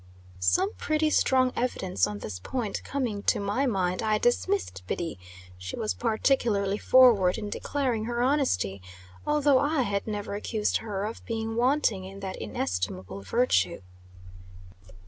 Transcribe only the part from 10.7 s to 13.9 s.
her of being wanting in that inestimable virtue.